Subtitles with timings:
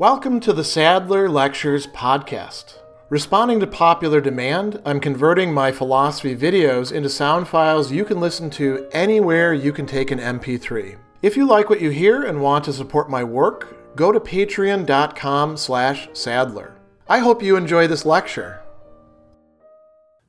[0.00, 2.78] Welcome to the Sadler Lectures podcast.
[3.10, 8.48] Responding to popular demand, I'm converting my philosophy videos into sound files you can listen
[8.52, 10.96] to anywhere you can take an MP3.
[11.20, 15.58] If you like what you hear and want to support my work, go to patreon.com
[15.58, 16.72] slash sadler.
[17.06, 18.62] I hope you enjoy this lecture.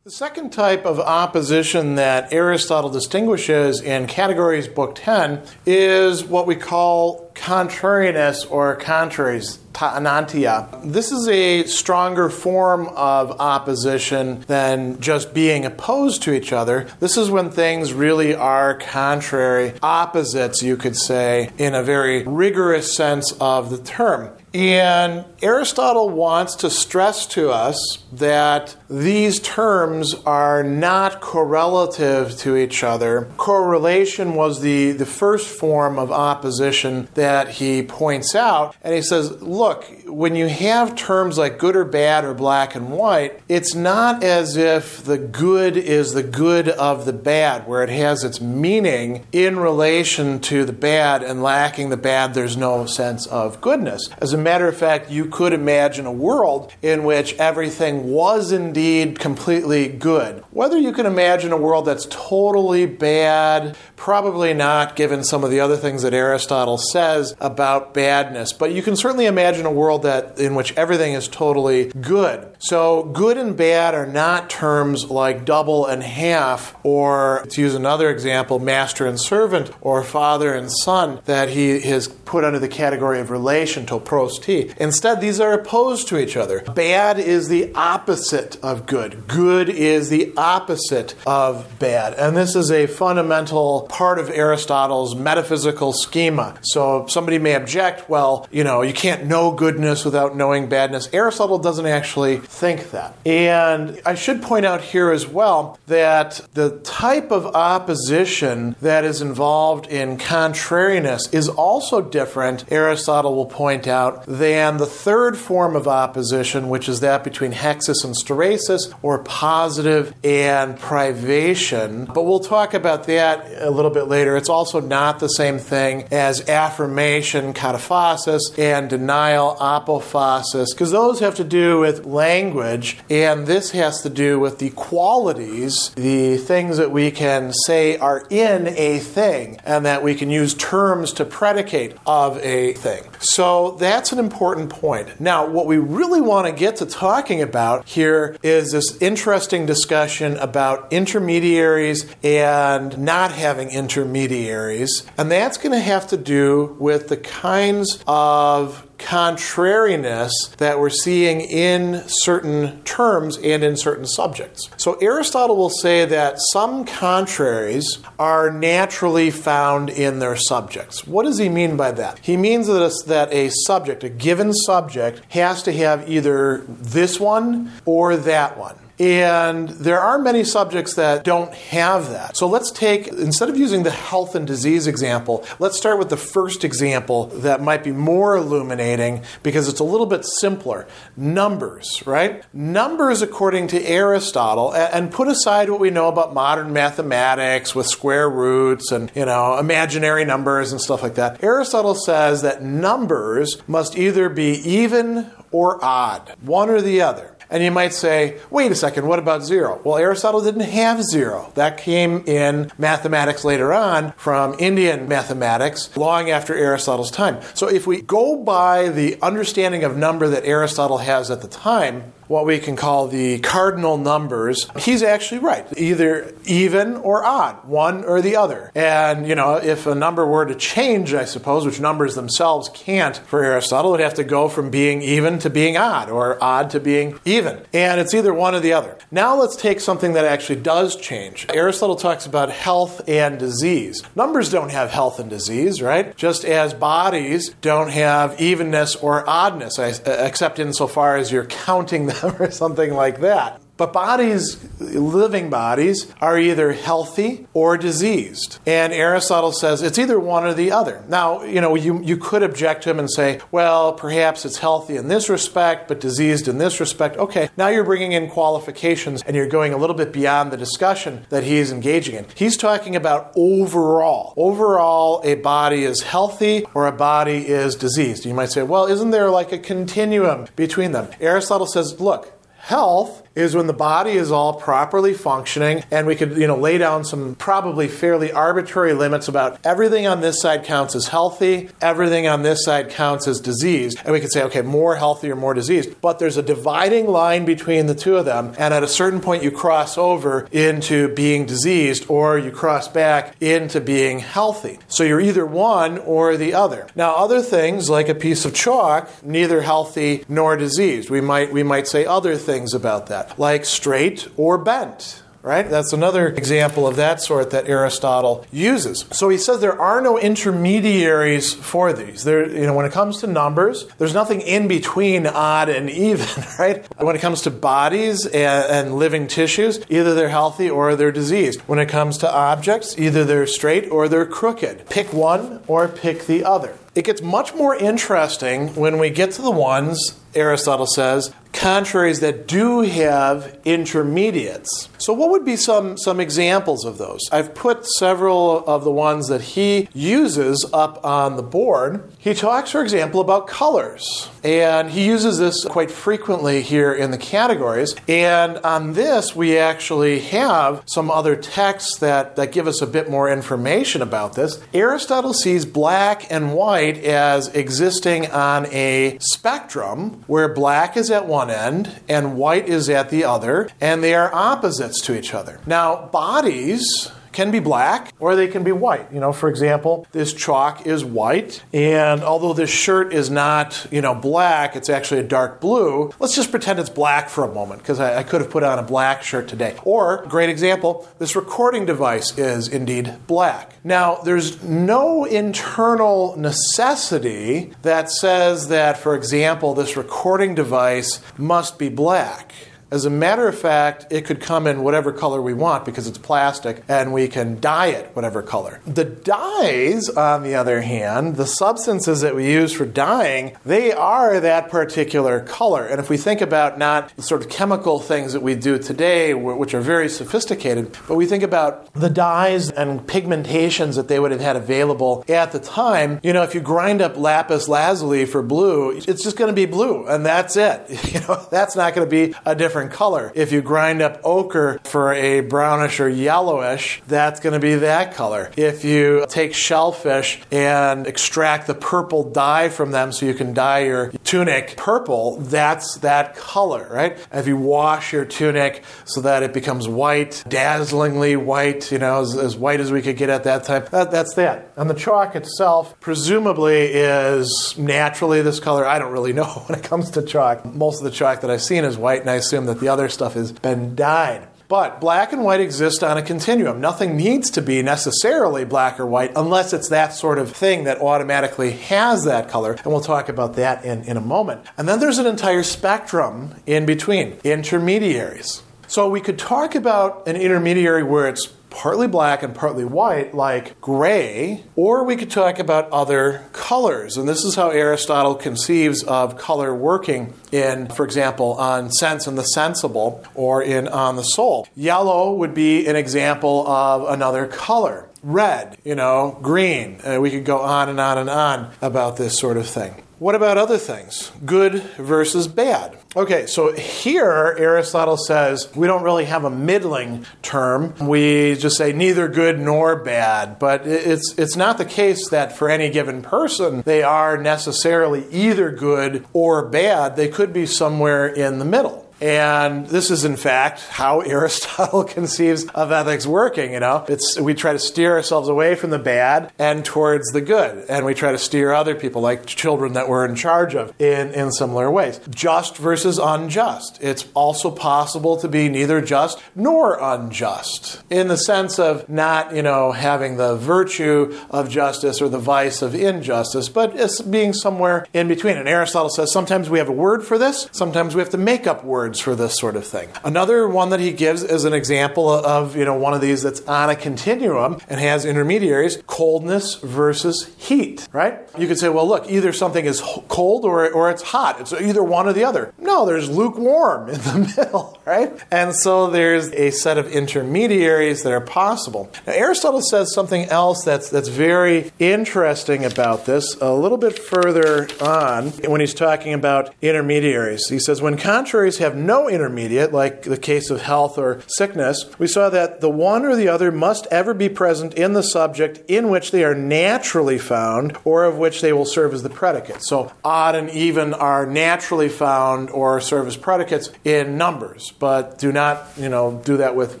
[0.02, 6.56] The second type of opposition that Aristotle distinguishes in Categories Book 10 is what we
[6.56, 10.68] call contrariness or contraries, ta enantia.
[10.84, 16.86] This is a stronger form of opposition than just being opposed to each other.
[17.00, 22.94] This is when things really are contrary, opposites, you could say, in a very rigorous
[22.94, 24.30] sense of the term.
[24.52, 32.82] And Aristotle wants to stress to us that these terms are not correlative to each
[32.82, 33.28] other.
[33.36, 38.74] Correlation was the, the first form of opposition that he points out.
[38.82, 42.90] And he says, look, when you have terms like good or bad or black and
[42.90, 47.90] white, it's not as if the good is the good of the bad, where it
[47.90, 53.26] has its meaning in relation to the bad, and lacking the bad, there's no sense
[53.26, 54.08] of goodness.
[54.18, 59.18] As a matter of fact, you could imagine a world in which everything was indeed
[59.18, 60.42] completely good.
[60.50, 65.60] Whether you can imagine a world that's totally bad, probably not, given some of the
[65.60, 70.38] other things that Aristotle says about badness, but you can certainly imagine a world that
[70.38, 72.46] in which everything is totally good.
[72.58, 78.10] So good and bad are not terms like double and half, or to use another
[78.10, 83.20] example, master and servant, or father and son, that he has put under the category
[83.20, 84.72] of relation to pros ti.
[84.78, 86.60] Instead, these are opposed to each other.
[86.74, 89.26] Bad is the opposite of good.
[89.26, 92.14] Good is the opposite of bad.
[92.14, 96.58] And this is a fundamental part of Aristotle's metaphysical schema.
[96.62, 101.08] So somebody may object, well, you know, you can't know goodness without knowing badness.
[101.12, 103.16] Aristotle doesn't actually think that.
[103.26, 109.20] And I should point out here as well that the type of opposition that is
[109.20, 115.88] involved in contrariness is also different, Aristotle will point out, than the third form of
[115.88, 122.04] opposition, which is that between hexis and steresis, or positive and privation.
[122.06, 124.36] But we'll talk about that a little bit later.
[124.36, 131.34] It's also not the same thing as affirmation, kataphasis, and denial, apophasis, because those have
[131.36, 136.90] to do with language, and this has to do with the qualities, the things that
[136.90, 141.96] we can say are in a thing, and that we can use terms to predicate
[142.06, 143.02] of a thing.
[143.20, 145.20] So that's an important point.
[145.20, 150.36] Now, what we really want to get to talking about here is this interesting discussion
[150.36, 157.16] about intermediaries and not having intermediaries, and that's going to have to do with the
[157.16, 164.70] kinds of contrariness that we're seeing in certain terms and in certain subjects.
[164.76, 171.06] So Aristotle will say that some contraries are naturally found in their subjects.
[171.06, 172.20] What does he mean by that?
[172.20, 178.16] He means that, a subject, a given subject, has to have either this one or
[178.16, 178.76] that one.
[179.00, 182.36] And there are many subjects that don't have that.
[182.36, 186.18] So let's take, instead of using the health and disease example, let's start with the
[186.18, 190.86] first example that might be more illuminating because it's a little bit simpler.
[191.16, 192.44] Numbers, right?
[192.52, 198.28] Numbers, according to Aristotle, and put aside what we know about modern mathematics with square
[198.28, 201.42] roots and, you know, imaginary numbers and stuff like that.
[201.42, 207.34] Aristotle says that numbers must either be even or odd, one or the other.
[207.50, 209.80] And you might say, wait a second, what about zero?
[209.82, 211.50] Well, Aristotle didn't have zero.
[211.56, 217.40] That came in mathematics later on from Indian mathematics long after Aristotle's time.
[217.54, 222.12] So if we go by the understanding of number that Aristotle has at the time,
[222.30, 225.66] what we can call the cardinal numbers, he's actually right.
[225.76, 228.70] Either even or odd, one or the other.
[228.72, 233.16] And, you know, if a number were to change, I suppose, which numbers themselves can't
[233.16, 236.70] for Aristotle, it would have to go from being even to being odd or odd
[236.70, 237.64] to being even.
[237.72, 238.96] And it's either one or the other.
[239.10, 241.46] Now let's take something that actually does change.
[241.52, 244.04] Aristotle talks about health and disease.
[244.14, 246.16] Numbers don't have health and disease, right?
[246.16, 252.50] Just as bodies don't have evenness or oddness, except insofar as you're counting them or
[252.50, 253.60] something like that.
[253.80, 258.58] But bodies, living bodies, are either healthy or diseased.
[258.66, 261.02] And Aristotle says it's either one or the other.
[261.08, 264.98] Now, you know, you, you could object to him and say, well, perhaps it's healthy
[264.98, 267.16] in this respect, but diseased in this respect.
[267.16, 271.24] Okay, now you're bringing in qualifications and you're going a little bit beyond the discussion
[271.30, 272.26] that he's engaging in.
[272.34, 274.34] He's talking about overall.
[274.36, 278.26] Overall, a body is healthy or a body is diseased.
[278.26, 281.08] You might say, well, isn't there like a continuum between them?
[281.18, 286.36] Aristotle says, look, health is when the body is all properly functioning and we could
[286.36, 290.94] you know lay down some probably fairly arbitrary limits about everything on this side counts
[290.94, 294.96] as healthy everything on this side counts as diseased and we could say okay more
[294.96, 296.00] healthy or more diseased.
[296.00, 299.42] But there's a dividing line between the two of them and at a certain point
[299.42, 304.78] you cross over into being diseased or you cross back into being healthy.
[304.88, 306.88] So you're either one or the other.
[306.94, 311.10] Now other things like a piece of chalk neither healthy nor diseased.
[311.10, 315.70] We might we might say other things about that that, like straight or bent right?
[315.70, 319.06] That's another example of that sort that Aristotle uses.
[319.10, 322.24] So he says there are no intermediaries for these.
[322.24, 326.26] There, you know, when it comes to numbers, there's nothing in between odd and even,
[326.58, 326.86] right?
[327.00, 328.36] When it comes to bodies and,
[328.70, 331.60] and living tissues, either they're healthy or they're diseased.
[331.60, 334.90] When it comes to objects, either they're straight or they're crooked.
[334.90, 336.76] Pick one or pick the other.
[336.94, 342.46] It gets much more interesting when we get to the ones, Aristotle says, contraries that
[342.46, 344.88] do have intermediates.
[344.96, 347.20] So, what would be some, some examples of those?
[347.30, 352.10] I've put several of the ones that he uses up on the board.
[352.18, 357.18] He talks, for example, about colors, and he uses this quite frequently here in the
[357.18, 357.94] categories.
[358.08, 363.10] And on this, we actually have some other texts that, that give us a bit
[363.10, 364.62] more information about this.
[364.72, 371.58] Aristotle sees black and white as existing on a spectrum where black is at one
[371.58, 375.60] end and white is at the other, and they are opposites to each other.
[375.66, 379.12] Now, bodies can be black or they can be white.
[379.12, 384.00] You know, for example, this chalk is white, and although this shirt is not, you
[384.00, 386.12] know, black, it's actually a dark blue.
[386.18, 388.78] Let's just pretend it's black for a moment because I, I, could have put on
[388.78, 389.76] a black shirt today.
[389.84, 393.74] Or, great example, this recording device is indeed black.
[393.82, 401.88] Now, there's no internal necessity that says that, for example, this recording device must be
[401.88, 402.52] black.
[402.90, 406.18] As a matter of fact, it could come in whatever color we want because it's
[406.18, 408.80] plastic and we can dye it whatever color.
[408.84, 414.40] The dyes, on the other hand, the substances that we use for dyeing, they are
[414.40, 415.86] that particular color.
[415.86, 419.34] And if we think about not the sort of chemical things that we do today,
[419.34, 424.32] which are very sophisticated, but we think about the dyes and pigmentations that they would
[424.32, 428.42] have had available at the time, you know, if you grind up lapis lazuli for
[428.42, 430.80] blue, it's just going to be blue and that's it.
[431.10, 433.32] You know, that's not going to be a different different color.
[433.34, 438.14] If you grind up ochre for a brownish or yellowish, that's going to be that
[438.14, 438.50] color.
[438.56, 443.80] If you take shellfish and extract the purple dye from them so you can dye
[443.80, 447.18] your tunic purple, that's that color, right?
[447.32, 452.36] If you wash your tunic so that it becomes white, dazzlingly white, you know, as,
[452.36, 454.72] as white as we could get at that time, that, that's that.
[454.76, 458.86] And the chalk itself, presumably, is naturally this color.
[458.86, 460.64] I don't really know when it comes to chalk.
[460.64, 463.08] Most of the chalk that I've seen is white, and I assume that the other
[463.08, 464.46] stuff has been dyed.
[464.70, 466.80] But black and white exist on a continuum.
[466.80, 471.00] Nothing needs to be necessarily black or white unless it's that sort of thing that
[471.00, 472.74] automatically has that color.
[472.74, 474.64] And we'll talk about that in, in a moment.
[474.78, 478.62] And then there's an entire spectrum in between intermediaries.
[478.86, 483.80] So we could talk about an intermediary where it's partly black and partly white, like
[483.80, 487.16] gray, or we could talk about other colors.
[487.16, 492.36] And this is how Aristotle conceives of color working in, for example, on Sense and
[492.36, 494.68] the Sensible or in On the Soul.
[494.74, 498.08] Yellow would be an example of another color.
[498.22, 499.98] Red, you know, green.
[500.04, 503.02] Uh, we could go on and on and on about this sort of thing.
[503.20, 504.32] What about other things?
[504.46, 505.98] Good versus bad.
[506.16, 510.94] Okay, so here Aristotle says we don't really have a middling term.
[511.06, 513.58] We just say neither good nor bad.
[513.58, 518.70] But it's, it's not the case that for any given person they are necessarily either
[518.70, 520.16] good or bad.
[520.16, 522.09] They could be somewhere in the middle.
[522.20, 526.72] And this is, in fact, how Aristotle conceives of ethics working.
[526.72, 530.40] You know, it's we try to steer ourselves away from the bad and towards the
[530.40, 533.94] good, and we try to steer other people, like children that we're in charge of,
[534.00, 535.20] in in similar ways.
[535.30, 536.98] Just versus unjust.
[537.00, 542.62] It's also possible to be neither just nor unjust, in the sense of not, you
[542.62, 548.06] know, having the virtue of justice or the vice of injustice, but it's being somewhere
[548.12, 548.56] in between.
[548.56, 551.66] And Aristotle says sometimes we have a word for this, sometimes we have to make
[551.66, 553.08] up words words for this sort of thing.
[553.22, 556.60] Another one that he gives is an example of, you know, one of these that's
[556.62, 561.38] on a continuum and has intermediaries, coldness versus heat, right?
[561.56, 564.60] You could say, well, look, either something is cold or, or it's hot.
[564.60, 565.72] It's either one or the other.
[565.78, 568.32] No, there's lukewarm in the middle, right?
[568.50, 572.10] And so there's a set of intermediaries that are possible.
[572.26, 577.88] Now, Aristotle says something else that's, that's very interesting about this a little bit further
[578.00, 580.68] on when he's talking about intermediaries.
[580.68, 585.26] He says, when contraries have no intermediate, like the case of health or sickness, we
[585.26, 589.08] saw that the one or the other must ever be present in the subject in
[589.08, 592.82] which they are naturally found or of which they will serve as the predicate.
[592.82, 598.52] So odd and even are naturally found or serve as predicates in numbers, but do
[598.52, 600.00] not, you know, do that with,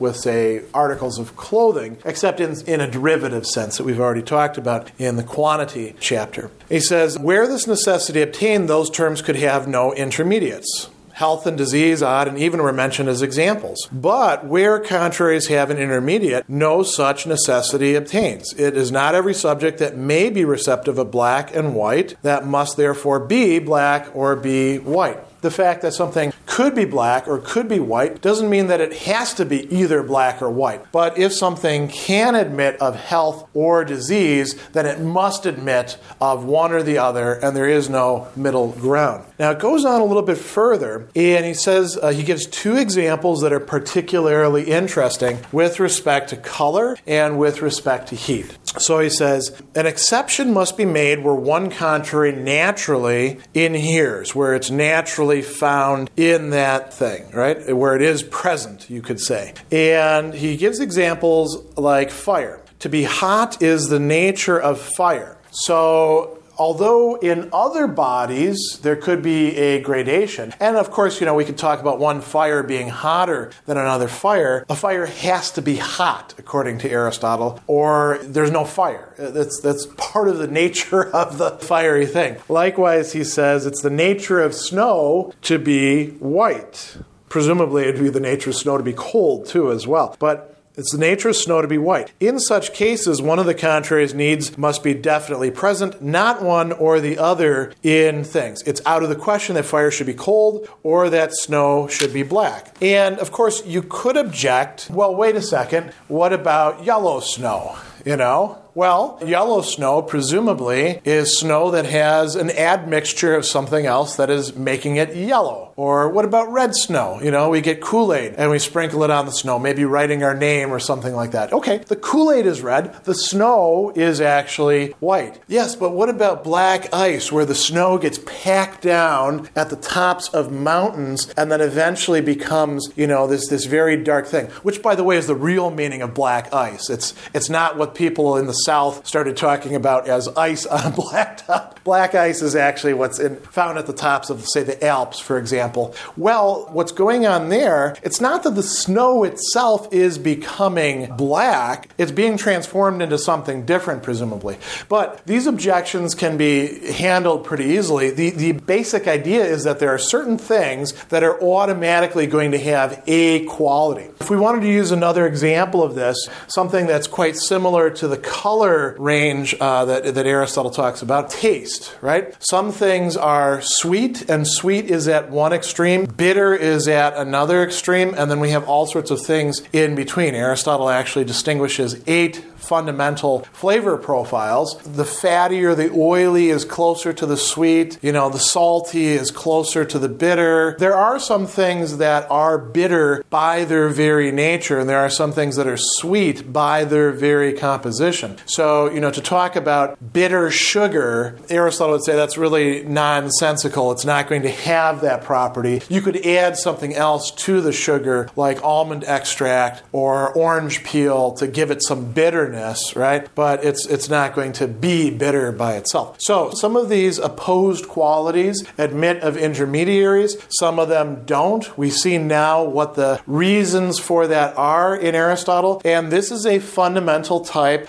[0.00, 4.58] with say, articles of clothing, except in, in a derivative sense that we've already talked
[4.58, 6.50] about in the quantity chapter.
[6.68, 10.88] He says, where this necessity obtained, those terms could have no intermediates
[11.20, 13.86] health and disease, odd, and even were mentioned as examples.
[13.92, 18.54] But where contraries have an intermediate, no such necessity obtains.
[18.54, 22.78] It is not every subject that may be receptive of black and white that must
[22.78, 27.68] therefore be black or be white the fact that something could be black or could
[27.68, 30.90] be white doesn't mean that it has to be either black or white.
[30.92, 36.72] But if something can admit of health or disease, then it must admit of one
[36.72, 39.24] or the other, and there is no middle ground.
[39.38, 42.76] Now, it goes on a little bit further, and he says uh, he gives two
[42.76, 48.58] examples that are particularly interesting with respect to color and with respect to heat.
[48.78, 54.70] So he says, an exception must be made where one contrary naturally inheres, where it's
[54.70, 57.76] naturally found in that thing, right?
[57.76, 59.54] Where it is present, you could say.
[59.72, 62.60] And he gives examples like fire.
[62.80, 65.36] To be hot is the nature of fire.
[65.50, 71.34] So although in other bodies there could be a gradation, and of course, you know,
[71.34, 75.62] we could talk about one fire being hotter than another fire, a fire has to
[75.62, 79.14] be hot, according to Aristotle, or there's no fire.
[79.16, 82.36] That's, that's part of the nature of the fiery thing.
[82.50, 86.98] Likewise, he says it's the nature of snow to be white.
[87.30, 90.14] Presumably, it'd be the nature of snow to be cold too, as well.
[90.18, 92.10] But it's the nature of snow to be white.
[92.18, 97.00] In such cases, one of the contraries needs must be definitely present, not one or
[97.00, 98.62] the other in things.
[98.62, 102.22] It's out of the question that fire should be cold or that snow should be
[102.22, 102.74] black.
[102.80, 107.76] And of course, you could object well, wait a second, what about yellow snow?
[108.06, 114.16] You know, well, yellow snow presumably is snow that has an admixture of something else
[114.16, 115.72] that is making it yellow.
[115.76, 117.20] Or what about red snow?
[117.22, 120.22] You know, we get Kool Aid and we sprinkle it on the snow, maybe writing
[120.22, 121.52] our name or something like that.
[121.52, 125.40] Okay, the Kool Aid is red, the snow is actually white.
[125.48, 130.28] Yes, but what about black ice where the snow gets packed down at the tops
[130.28, 134.94] of mountains and then eventually becomes, you know, this, this very dark thing, which by
[134.94, 136.90] the way is the real meaning of black ice.
[136.90, 141.82] It's, it's not what people in the South started talking about as ice on blacktop.
[141.84, 145.38] Black ice is actually what's in, found at the tops of, say, the Alps, for
[145.38, 145.94] example.
[146.16, 152.12] Well, what's going on there, it's not that the snow itself is becoming black, it's
[152.12, 154.58] being transformed into something different, presumably.
[154.88, 158.10] But these objections can be handled pretty easily.
[158.10, 162.58] The, the basic idea is that there are certain things that are automatically going to
[162.58, 164.08] have a quality.
[164.20, 168.18] If we wanted to use another example of this, something that's quite similar to the
[168.18, 171.30] color color range uh, that, that Aristotle talks about.
[171.30, 172.36] Taste, right?
[172.40, 178.12] Some things are sweet, and sweet is at one extreme, bitter is at another extreme,
[178.16, 180.34] and then we have all sorts of things in between.
[180.34, 184.76] Aristotle actually distinguishes eight fundamental flavor profiles.
[184.82, 189.30] The fatty or the oily is closer to the sweet, you know, the salty is
[189.30, 190.76] closer to the bitter.
[190.78, 195.32] There are some things that are bitter by their very nature, and there are some
[195.32, 198.36] things that are sweet by their very composition.
[198.46, 203.92] So, you know, to talk about bitter sugar, Aristotle would say that's really nonsensical.
[203.92, 205.82] It's not going to have that property.
[205.88, 211.46] You could add something else to the sugar, like almond extract or orange peel, to
[211.46, 213.28] give it some bitterness right?
[213.34, 216.16] But it's it's not going to be bitter by itself.
[216.20, 221.76] So some of these opposed qualities admit of intermediaries, some of them don't.
[221.78, 226.58] We see now what the reasons for that are in Aristotle, and this is a
[226.58, 227.88] fundamental type